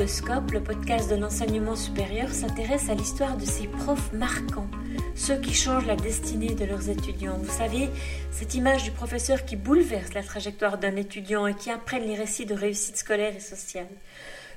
[0.00, 4.70] Le podcast de l'enseignement supérieur, s'intéresse à l'histoire de ces profs marquants,
[5.14, 7.36] ceux qui changent la destinée de leurs étudiants.
[7.36, 7.90] Vous savez,
[8.32, 12.46] cette image du professeur qui bouleverse la trajectoire d'un étudiant et qui apprenne les récits
[12.46, 13.88] de réussite scolaire et sociale.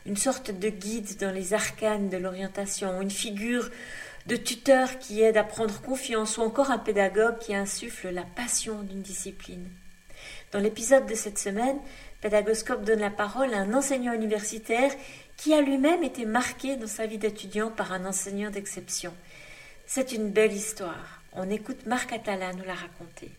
[0.06, 3.70] Une sorte de guide dans les arcanes de l'orientation, une figure
[4.28, 8.82] de tuteur qui aide à prendre confiance ou encore un pédagogue qui insuffle la passion
[8.84, 9.68] d'une discipline.
[10.54, 11.80] Dans l'épisode de cette semaine,
[12.24, 14.92] Pédagoscope donne la parole à un enseignant universitaire
[15.36, 19.14] qui a lui-même été marqué dans sa vie d'étudiant par un enseignant d'exception.
[19.86, 21.22] C'est une belle histoire.
[21.34, 23.30] On écoute Marc Atala nous la raconter.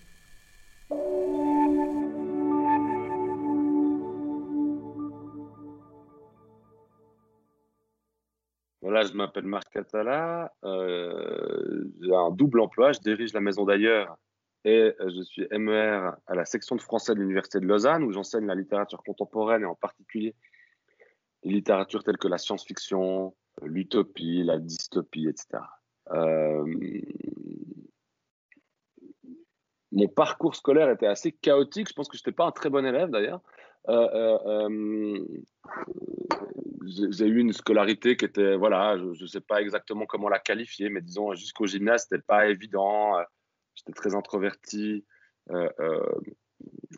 [8.82, 10.52] Voilà, je m'appelle Marc Atala.
[10.62, 12.92] Euh, j'ai un double emploi.
[12.92, 14.18] Je dirige la maison d'ailleurs
[14.64, 18.12] et euh, je suis MER à la section de français de l'Université de Lausanne où
[18.12, 20.34] j'enseigne la littérature contemporaine et en particulier
[21.42, 25.62] les littératures telles que la science-fiction, l'utopie, la dystopie, etc.
[26.12, 26.64] Euh,
[29.92, 31.88] mon parcours scolaire était assez chaotique.
[31.88, 33.42] Je pense que je n'étais pas un très bon élève d'ailleurs.
[33.90, 35.18] Euh,
[36.86, 40.88] j'ai eu une scolarité qui était, voilà, je ne sais pas exactement comment la qualifier,
[40.88, 43.18] mais disons jusqu'au gymnase, c'était pas évident.
[43.74, 45.04] J'étais très introverti.
[45.50, 46.20] Euh, euh,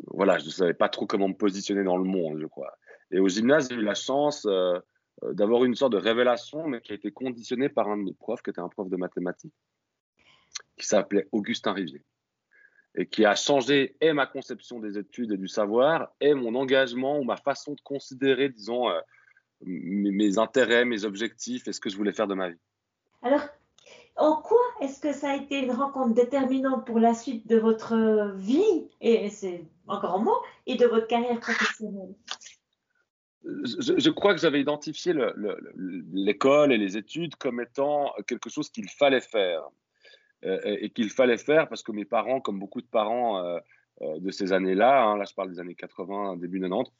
[0.09, 2.77] voilà, je ne savais pas trop comment me positionner dans le monde, je crois.
[3.11, 4.79] Et au gymnase, j'ai eu la chance euh,
[5.33, 8.43] d'avoir une sorte de révélation, mais qui a été conditionnée par un de mes profs,
[8.43, 9.55] qui était un prof de mathématiques,
[10.77, 12.05] qui s'appelait Augustin Rivier,
[12.97, 17.19] et qui a changé et ma conception des études et du savoir, et mon engagement
[17.19, 18.91] ou ma façon de considérer, disons,
[19.63, 22.61] mes, mes, intérêts, mes objectifs et ce que je voulais faire de ma vie.
[23.23, 23.41] Alors,
[24.17, 28.33] en quoi est-ce que ça a été une rencontre déterminante pour la suite de votre
[28.37, 30.37] vie, et c'est un grand mot,
[30.67, 32.15] et de votre carrière professionnelle?
[33.45, 35.15] Je, crois que j'avais identifié
[36.13, 39.63] l'école et les études comme étant quelque chose qu'il fallait faire.
[40.45, 43.59] Euh, et qu'il fallait faire parce que mes parents, comme beaucoup de parents euh,
[44.03, 46.93] euh, de ces années-là, hein, là je parle des années 80, début 90,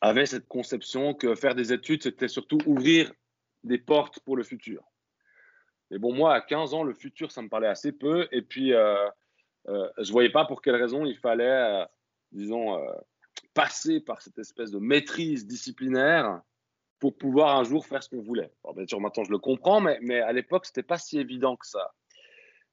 [0.00, 3.12] avaient cette conception que faire des études, c'était surtout ouvrir
[3.62, 4.82] des portes pour le futur.
[5.92, 8.26] Mais bon, moi, à 15 ans, le futur, ça me parlait assez peu.
[8.32, 8.96] Et puis, euh,
[9.68, 11.84] euh, je ne voyais pas pour quelle raison il fallait, euh,
[12.32, 12.82] disons,
[13.52, 16.40] passer par cette espèce de maîtrise disciplinaire
[16.98, 18.50] pour pouvoir un jour faire ce qu'on voulait.
[18.74, 21.66] bien sûr, maintenant, je le comprends, mais, à l'époque, ce n'était pas si évident que
[21.66, 21.92] ça.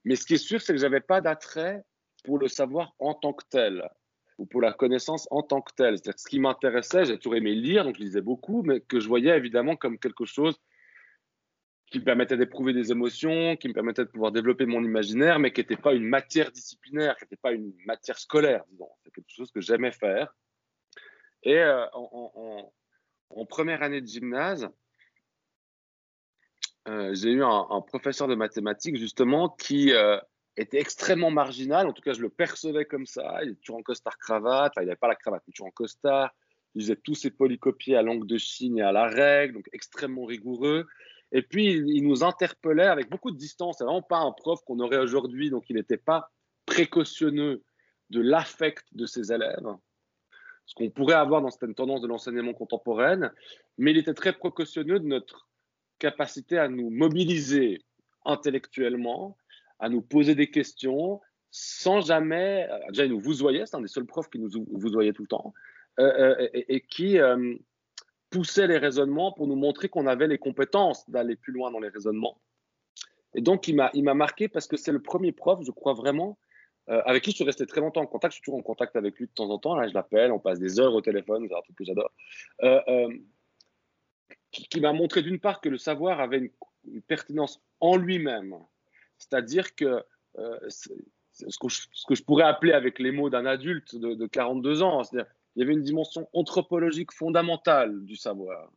[0.05, 1.83] Mais ce qui est sûr, c'est que je n'avais pas d'attrait
[2.23, 3.89] pour le savoir en tant que tel
[4.37, 5.97] ou pour la connaissance en tant que telle.
[5.97, 9.09] C'est-à-dire ce qui m'intéressait, j'ai toujours aimé lire, donc je lisais beaucoup, mais que je
[9.09, 10.57] voyais évidemment comme quelque chose
[11.89, 15.51] qui me permettait d'éprouver des émotions, qui me permettait de pouvoir développer mon imaginaire, mais
[15.51, 18.89] qui n'était pas une matière disciplinaire, qui n'était pas une matière scolaire, disons.
[19.03, 20.35] C'est quelque chose que j'aimais faire.
[21.43, 24.69] Et euh, en, première année de gymnase,
[26.87, 30.19] euh, j'ai eu un, professeur de mathématiques, justement, qui euh,
[30.57, 31.87] était extrêmement marginal.
[31.87, 33.39] En tout cas, je le percevais comme ça.
[33.43, 34.73] Il était toujours en costard-cravate.
[34.75, 36.31] Enfin, il n'avait pas la cravate, mais toujours en costard.
[36.75, 40.25] Il faisait tous ses polycopiés à langue de Chine et à la règle, donc extrêmement
[40.25, 40.85] rigoureux.
[41.31, 43.77] Et puis, il, nous interpellait avec beaucoup de distance.
[43.77, 46.31] C'est vraiment pas un prof qu'on aurait aujourd'hui, donc il n'était pas
[46.65, 47.63] précautionneux
[48.09, 49.67] de l'affect de ses élèves,
[50.65, 53.31] ce qu'on pourrait avoir dans certaines tendances de l'enseignement contemporain,
[53.77, 55.47] mais il était très précautionneux de notre
[55.99, 57.81] capacité à nous mobiliser
[58.25, 59.37] intellectuellement,
[59.79, 63.81] à nous poser des questions, sans jamais, euh, déjà il nous vous voyait, c'est un
[63.81, 65.53] des seuls profs qui nous vous voyait tout le temps,
[65.99, 67.17] euh, euh, et, qui,
[68.29, 71.89] poussait les raisonnements pour nous montrer qu'on avait les compétences d'aller plus loin dans les
[71.89, 72.39] raisonnements.
[73.35, 76.39] Et donc, il m'a, marqué parce que c'est le premier prof, je crois vraiment,
[76.89, 78.33] euh, avec qui je suis resté très longtemps en contact.
[78.33, 79.75] Je suis toujours en contact avec lui de temps en temps.
[79.75, 82.11] Là, je l'appelle, on passe des heures au téléphone, c'est un truc que j'adore.
[82.63, 83.13] Euh, euh,
[84.51, 86.51] qui, m'a montré d'une part que le savoir avait
[86.85, 88.55] une, pertinence en lui-même.
[89.19, 90.03] C'est-à-dire que
[90.69, 90.89] ce
[91.59, 95.03] que, je, ce, que je, pourrais appeler avec les mots d'un adulte de 42 ans,
[95.03, 95.29] c'est-à-dire
[95.59, 98.71] il y avait une dimension anthropologique fondamentale du savoir.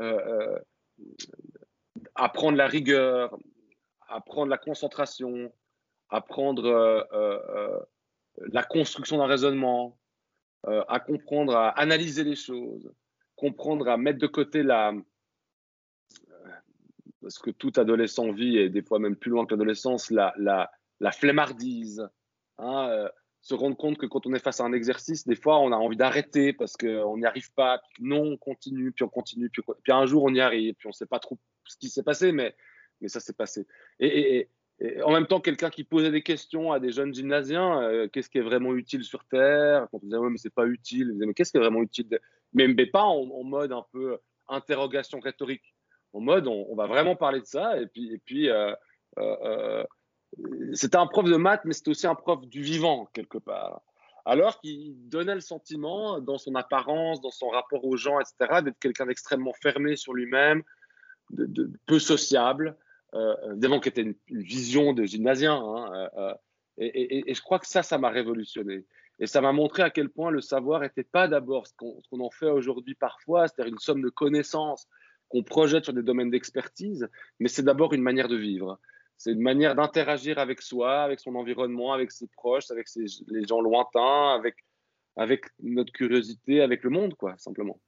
[0.00, 0.58] Euh, euh,
[2.14, 3.36] apprendre la rigueur,
[4.08, 5.52] apprendre la concentration,
[6.08, 7.78] apprendre euh,
[8.38, 9.98] la construction d'un raisonnement,
[10.66, 12.90] à comprendre, à analyser les choses,
[13.36, 14.94] comprendre, à mettre de côté la,
[17.28, 20.70] ce que tout adolescent vit, et des fois même plus loin que l'adolescence, la, la,
[21.00, 22.08] la flemmardise,
[22.56, 23.10] hein,
[23.40, 25.76] se rendre compte que quand on est face à un exercice, des fois, on a
[25.76, 27.80] envie d'arrêter parce qu'on n'y arrive pas.
[28.00, 30.90] non, on continue, puis on continue, puis, puis, un jour, on y arrive, puis on
[30.90, 32.54] ne sait pas trop ce qui s'est passé, mais,
[33.00, 33.66] mais ça s'est passé.
[34.00, 34.48] Et,
[35.04, 38.38] en même temps, quelqu'un qui posait des questions à des jeunes gymnasiens, euh, qu'est-ce qui
[38.38, 39.88] est vraiment utile sur Terre?
[39.90, 42.06] Quand on disait, ouais, mais c'est pas utile, disait, mais qu'est-ce qui est vraiment utile?
[42.52, 44.18] Mais, mais pas en, mode un peu
[44.48, 45.74] interrogation rhétorique.
[46.12, 47.80] En mode, on, va vraiment parler de ça.
[47.80, 48.72] Et puis, et puis euh,
[49.18, 49.84] euh,
[50.74, 53.82] c'était un prof de maths, mais c'était aussi un prof du vivant, quelque part.
[54.24, 58.78] Alors qu'il donnait le sentiment, dans son apparence, dans son rapport aux gens, etc., d'être
[58.78, 60.62] quelqu'un d'extrêmement fermé sur lui-même,
[61.86, 62.76] peu sociable,
[63.14, 65.54] euh, évidemment qui était une, vision de gymnasien.
[65.54, 66.34] Hein,
[66.76, 68.84] et, je crois que ça, ça m'a révolutionné.
[69.18, 72.30] Et ça m'a montré à quel point le savoir n'était pas d'abord ce qu'on en
[72.30, 74.86] fait aujourd'hui parfois, c'est-à-dire une somme de connaissances
[75.28, 77.08] qu'on projette sur des domaines d'expertise,
[77.40, 78.78] mais c'est d'abord une manière de vivre.
[79.18, 83.60] C'est une manière d'interagir avec soi, avec son environnement, avec ses proches, avec les gens
[83.60, 84.40] lointains,
[85.16, 87.80] avec, notre curiosité, avec le monde, quoi, simplement.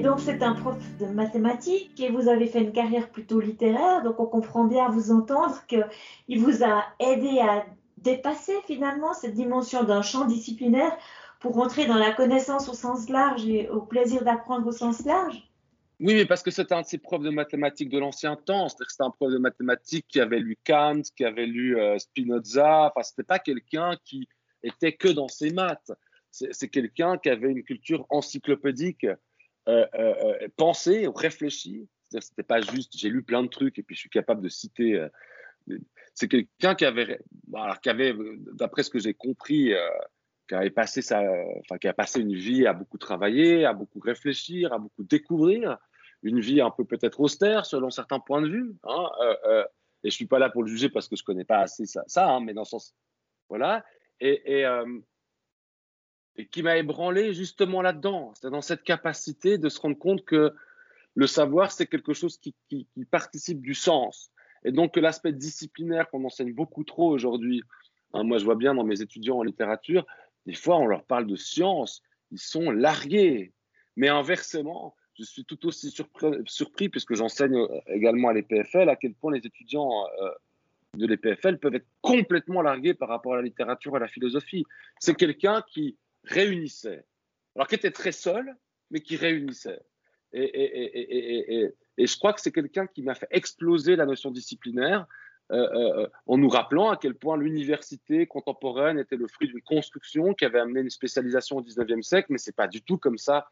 [0.00, 4.20] donc c'est un prof de mathématiques et vous avez fait une carrière plutôt littéraire, donc
[4.20, 7.64] on comprend bien à vous entendre qu'il vous a aidé à
[7.98, 10.94] dépasser finalement cette dimension d'un champ disciplinaire
[11.40, 15.42] pour entrer dans la connaissance au sens large et au plaisir d'apprendre au sens large.
[16.00, 18.68] Oui, mais parce que c'était un de ces profs de mathématiques de l'ancien temps.
[18.68, 21.98] C'est-à-dire que c'était un prof de mathématiques qui avait lu Kant, qui avait lu euh,
[21.98, 22.90] Spinoza.
[22.90, 24.28] Enfin, c'était pas quelqu'un qui
[24.62, 25.92] était que dans ses maths.
[26.30, 29.06] C'est quelqu'un qui avait une culture encyclopédique
[29.66, 31.86] euh, euh, euh, penser ou réfléchir.
[32.10, 35.06] C'était pas juste j'ai lu plein de trucs et puis je suis capable de citer.
[36.12, 37.18] c'est quelqu'un qui avait,
[37.82, 38.14] qui avait,
[38.52, 39.72] d'après ce que j'ai compris,
[40.48, 45.78] qui a passé une vie à beaucoup travailler, à beaucoup réfléchir, à beaucoup découvrir,
[46.22, 48.74] une vie un peu peut-être austère selon certains points de vue.
[48.84, 49.10] Hein,
[50.04, 52.28] et je suis pas là pour le juger parce que je connais pas assez ça,
[52.28, 52.94] hein, mais dans le sens,
[53.48, 53.84] voilà.
[54.20, 54.66] Et, et,
[56.50, 58.32] qui m'a ébranlé justement là-dedans.
[58.34, 60.52] C'est dans cette capacité de se rendre compte que
[61.14, 62.54] le savoir, c'est quelque chose qui,
[63.10, 64.30] participe du sens.
[64.64, 67.62] Et donc l'aspect disciplinaire qu'on enseigne beaucoup trop aujourd'hui,
[68.12, 70.06] hein, moi je vois bien dans mes étudiants en littérature,
[70.46, 73.52] des fois on leur parle de science, ils sont largués.
[73.96, 79.14] Mais inversement, je suis tout aussi surpris, surpris puisque j'enseigne également à l'EPFL, à quel
[79.14, 80.30] point les étudiants euh,
[80.96, 84.64] de l'EPFL peuvent être complètement largués par rapport à la littérature et à la philosophie.
[84.98, 87.04] C'est quelqu'un qui réunissait.
[87.54, 88.56] Alors qui était très seul,
[88.90, 89.80] mais qui réunissait.
[90.32, 95.06] Et, je crois que c'est quelqu'un qui m'a fait exploser la notion disciplinaire
[95.54, 99.62] euh, euh, euh, en nous rappelant à quel point l'université contemporaine était le fruit d'une
[99.62, 103.18] construction qui avait amené une spécialisation au 19e siècle, mais c'est pas du tout comme
[103.18, 103.48] ça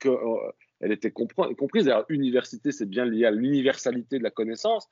[0.00, 1.86] qu'elle était comprise.
[1.86, 4.88] Alors, université, c'est bien lié à l'universalité de la connaissance,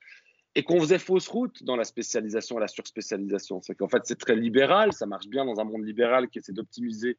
[0.55, 3.61] et qu'on faisait fausse route dans la spécialisation et la surspécialisation.
[3.63, 6.53] C'est qu'en fait, c'est très libéral, ça marche bien dans un monde libéral qui essaie
[6.53, 7.19] d'optimiser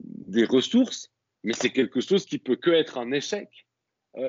[0.00, 1.12] des ressources,
[1.44, 3.68] mais c'est quelque chose qui peut que être un échec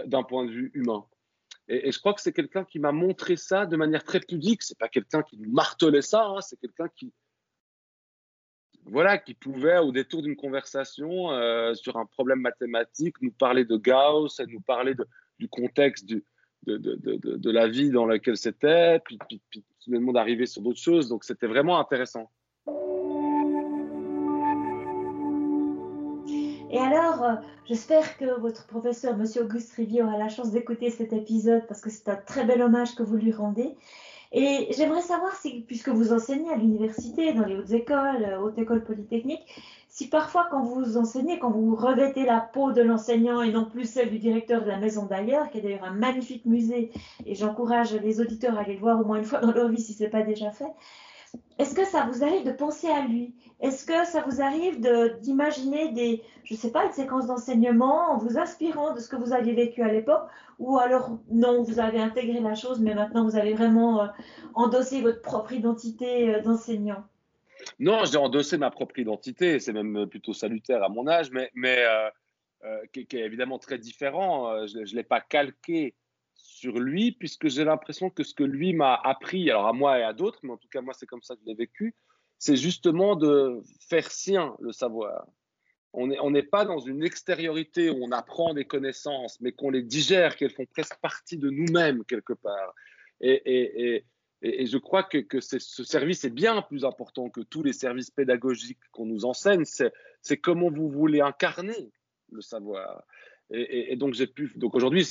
[0.05, 1.07] d'un point de vue humain.
[1.67, 4.63] Et, je crois que c'est quelqu'un qui m'a montré ça de manière très pudique.
[4.63, 7.13] C'est pas quelqu'un qui nous martelait ça, hein, c'est quelqu'un qui,
[8.85, 13.75] voilà, qui pouvait, au détour d'une conversation euh, sur un problème mathématique, nous parler de
[13.75, 14.95] Gauss nous parler
[15.39, 16.23] du contexte du,
[16.65, 21.07] de, la vie dans laquelle c'était, puis, puis, puis finalement d'arriver sur d'autres choses.
[21.09, 22.31] Donc c'était vraiment intéressant.
[26.69, 27.35] Et alors, euh,
[27.65, 31.89] j'espère que votre professeur, Monsieur Auguste Rivier, aura la chance d'écouter cet épisode parce que
[31.89, 33.75] c'est un très bel hommage que vous lui rendez.
[34.33, 38.57] Et j'aimerais savoir si, puisque vous enseignez à l'université, dans les hautes écoles, euh, haute
[38.57, 39.45] école polytechnique,
[39.87, 43.85] si parfois quand vous enseignez, quand vous revêtez la peau de l'enseignant et non plus
[43.85, 46.91] celle du directeur de la maison d'ailleurs, qui est d'ailleurs un magnifique musée,
[47.25, 49.81] et j'encourage les auditeurs à aller le voir au moins une fois dans leur vie
[49.81, 50.71] si ce n'est pas déjà fait,
[51.57, 53.33] est-ce que ça vous arrive de penser à lui?
[53.59, 54.79] Est-ce que ça vous arrive
[55.21, 59.33] d'imaginer des, je sais pas, une séquence d'enseignement en vous inspirant de ce que vous
[59.33, 60.27] aviez vécu à l'époque?
[60.59, 64.07] Ou alors, non, vous avez intégré la chose, mais maintenant vous avez vraiment euh,
[64.53, 67.03] endossé votre propre identité euh, d'enseignant?
[67.79, 72.09] Non, j'ai endossé ma propre identité, c'est même plutôt salutaire à mon âge, mais, euh,
[72.63, 74.49] euh, qui, est évidemment très différent.
[74.49, 75.95] Euh, je ne l'ai pas calqué
[76.57, 80.03] sur lui, puisque j'ai l'impression que ce que lui m'a appris, alors à moi et
[80.03, 81.95] à d'autres, mais en tout cas moi c'est comme ça que je l'ai vécu,
[82.39, 85.27] c'est justement de faire sien le savoir.
[85.93, 89.83] On n'est on pas dans une extériorité où on apprend des connaissances, mais qu'on les
[89.83, 92.73] digère, qu'elles font presque partie de nous-mêmes quelque part.
[93.21, 94.05] Et, et,
[94.41, 98.11] et, je crois que, que ce service est bien plus important que tous les services
[98.11, 99.63] pédagogiques qu'on nous enseigne.
[99.65, 101.91] C'est comment vous voulez incarner
[102.31, 103.03] le savoir.
[103.49, 104.51] Et, donc j'ai pu.
[104.55, 105.07] Donc aujourd'hui,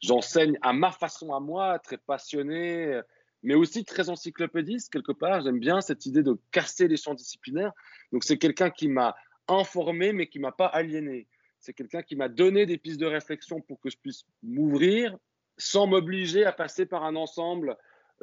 [0.00, 3.00] j'enseigne à ma façon à moi, très passionné,
[3.42, 5.42] mais aussi très encyclopédiste quelque part.
[5.42, 7.72] J'aime bien cette idée de casser les champs disciplinaires.
[8.12, 9.14] Donc c'est quelqu'un qui m'a
[9.46, 11.28] informé, mais qui m'a pas aliéné.
[11.60, 15.16] C'est quelqu'un qui m'a donné des pistes de réflexion pour que je puisse m'ouvrir
[15.56, 17.76] sans m'obliger à passer par un ensemble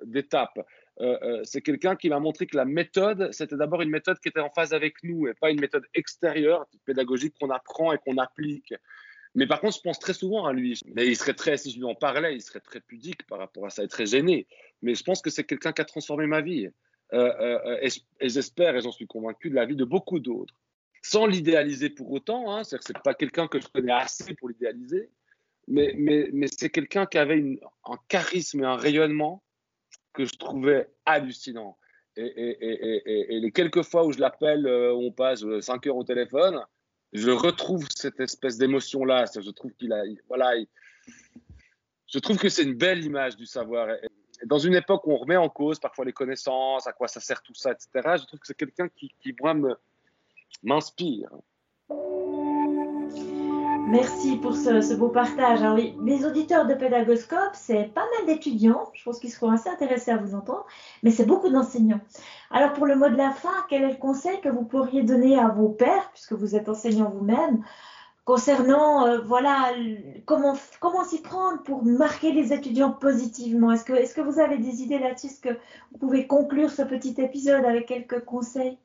[0.04, 0.60] d'étapes.
[1.44, 4.50] C'est quelqu'un qui m'a montré que la méthode, c'était d'abord une méthode qui était en
[4.50, 8.74] phase avec nous et pas une méthode extérieure, pédagogique qu'on apprend et qu'on applique.
[9.36, 10.80] Mais par contre, je pense très souvent à lui.
[10.94, 13.66] Mais il serait très, si je lui en parlais, il serait très pudique par rapport
[13.66, 14.48] à ça, et très gêné.
[14.82, 16.70] Mais je pense que c'est quelqu'un qui a transformé ma vie.
[17.14, 17.78] Euh, euh,
[18.20, 20.54] et, j'espère, et j'en suis convaincu, de la vie de beaucoup d'autres.
[21.02, 24.50] Sans l'idéaliser pour autant, hein, c'est-à-dire que c'est pas quelqu'un que je connais assez pour
[24.50, 25.10] l'idéaliser,
[25.68, 25.94] mais,
[26.58, 29.42] c'est quelqu'un qui avait un charisme et un rayonnement
[30.14, 31.78] que je trouvais hallucinant.
[32.18, 36.60] Et, les quelques fois où je l'appelle, euh, on passe 5 heures au téléphone,
[37.14, 39.26] je retrouve cette espèce d'émotion-là.
[39.34, 40.54] Je trouve qu'il a, voilà,
[42.08, 43.88] je trouve que c'est une belle image du savoir.
[44.46, 47.42] dans une époque où on remet en cause parfois les connaissances, à quoi ça sert
[47.42, 47.90] tout ça, etc.,
[48.20, 49.56] je trouve que c'est quelqu'un qui, qui, moi,
[50.64, 51.30] m'inspire.
[53.92, 55.60] Merci pour ce, beau partage.
[56.06, 58.90] les, auditeurs de Pédagoscope, c'est pas mal d'étudiants.
[58.94, 60.66] Je pense qu'ils seront assez intéressés à vous entendre,
[61.04, 62.00] mais c'est beaucoup d'enseignants.
[62.52, 65.38] Alors, pour le mot de la fin, quel est le conseil que vous pourriez donner
[65.38, 67.66] à vos pères, puisque vous êtes enseignant vous-même,
[68.24, 69.74] concernant euh, voilà
[70.26, 73.74] comment comment s'y prendre pour marquer les étudiants positivement?
[73.74, 75.28] Est-ce que est-ce que vous avez des idées là-dessus?
[75.28, 75.58] Est-ce que
[75.92, 78.78] vous pouvez conclure ce petit épisode avec quelques conseils?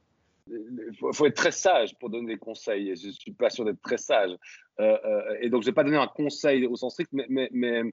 [0.49, 2.95] Il faut, être très sage pour donner des conseils.
[2.97, 4.37] Je suis pas sûr d'être très sage.
[4.81, 7.91] Euh, euh, et donc, je vais pas donner un conseil au sens strict, mais, euh,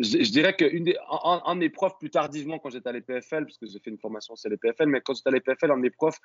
[0.00, 3.66] je, dirais qu'un des, un, mes profs, plus tardivement, quand j'étais à l'EPFL, parce que
[3.66, 6.18] j'ai fait une formation sur l'EPFL, mais quand j'étais à l'EPFL, un de mes profs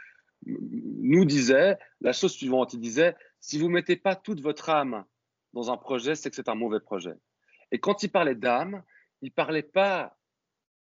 [0.46, 2.74] nous disait la chose suivante.
[2.74, 5.06] Il disait, si vous mettez pas toute votre âme
[5.54, 7.14] dans un projet, c'est que c'est un mauvais projet.
[7.72, 8.84] Et quand il parlait d'âme,
[9.22, 10.18] il parlait pas,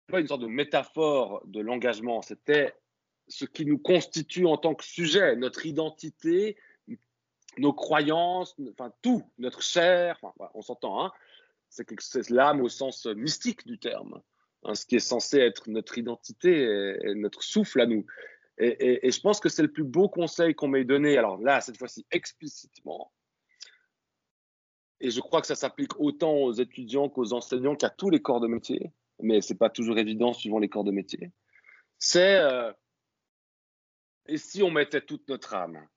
[0.07, 2.73] pas une sorte de métaphore de l'engagement, c'était
[3.29, 6.57] ce qui nous constitue en tant que sujet, notre identité,
[7.57, 11.11] nos croyances, enfin tout, notre chair, enfin, on s'entend, hein,
[11.69, 14.21] c'est l'âme au sens mystique du terme,
[14.63, 18.05] hein, ce qui est censé être notre identité et, notre souffle à nous.
[18.57, 21.77] Et, je pense que c'est le plus beau conseil qu'on m'ait donné, alors là, cette
[21.77, 23.11] fois-ci explicitement,
[25.01, 28.41] et je crois que ça s'applique autant aux étudiants qu'aux enseignants qu'à tous les corps
[28.41, 31.31] de métier, mais ce n'est pas toujours évident suivant les corps de métier,
[31.99, 32.73] c'est euh,
[34.29, 35.87] et si on mettait toute notre âme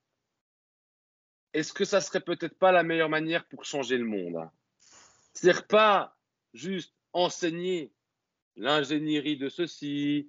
[1.53, 4.49] Est-ce que ça serait peut-être pas la meilleure manière pour changer le monde?
[5.33, 6.17] C'est-à-dire pas
[6.53, 7.93] juste enseigner
[8.55, 10.27] l'ingénierie de ceci,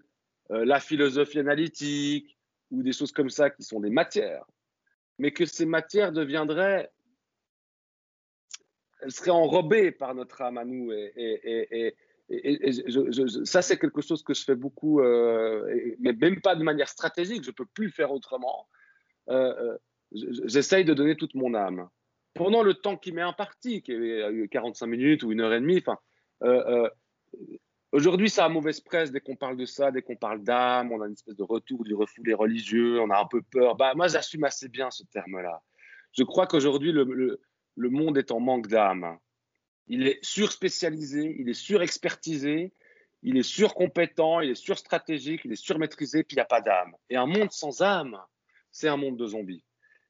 [0.50, 2.38] euh, la philosophie analytique
[2.70, 4.44] ou des choses comme ça qui sont des matières,
[5.18, 6.92] mais que ces matières deviendraient,
[9.00, 11.96] elles seraient enrobées par notre âme à nous et,
[13.44, 17.42] ça, c'est quelque chose que je fais beaucoup, euh, mais même pas de manière stratégique,
[17.42, 18.66] je ne peux plus faire autrement.
[19.28, 19.78] Euh, euh,
[20.12, 21.88] j'essaye de donner toute mon âme.
[22.34, 25.82] Pendant le temps qui m'est imparti, qui est 45 minutes ou une heure et demie,
[27.92, 31.00] aujourd'hui, ça a mauvaise presse dès qu'on parle de ça, dès qu'on parle d'âme, on
[31.00, 33.76] a une espèce de retour du refoulé religieux, on a un peu peur.
[33.76, 35.62] Bah, moi, j'assume assez bien ce terme-là.
[36.12, 37.38] Je crois qu'aujourd'hui, le
[37.76, 39.18] monde est en manque d'âme
[39.88, 42.72] il est surspécialisé, il est surexpertisé,
[43.22, 46.94] il est surcompétent, il est surstratégique, il est surmaîtrisé, puis il n'y a pas d'âme.
[47.10, 48.18] Et un monde sans âme,
[48.70, 49.64] c'est un monde de zombies.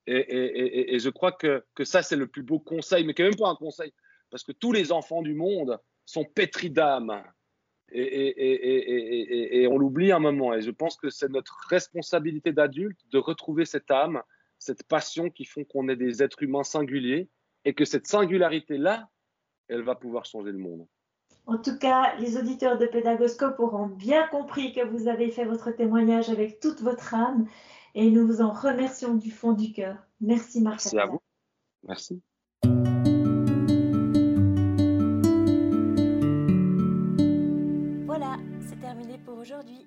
[0.07, 3.57] Et, je crois que, ça, c'est le plus beau conseil, mais quand même pas un
[3.57, 3.93] conseil,
[4.31, 7.23] parce que tous les enfants du monde sont pétris d'âme.
[7.93, 10.53] Et, on l'oublie un moment.
[10.53, 14.23] Et je pense que c'est notre responsabilité d'adulte de retrouver cette âme,
[14.59, 17.29] cette passion qui font qu'on est des êtres humains singuliers,
[17.65, 19.09] et que cette singularité-là,
[19.75, 20.87] elle va pouvoir changer le monde.
[21.47, 25.73] En tout cas, les auditeurs de Pédagoscope auront bien compris que vous avez fait votre
[25.73, 27.47] témoignage avec toute votre âme
[27.95, 29.97] et nous vous en remercions du fond du cœur.
[30.21, 30.77] Merci Marc.
[30.77, 31.21] Merci à vous.
[31.87, 32.23] Merci.
[38.07, 39.87] Voilà, c'est terminé pour aujourd'hui.